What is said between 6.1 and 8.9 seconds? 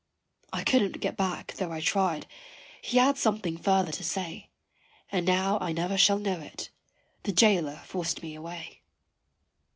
know it. The jailer forced me away.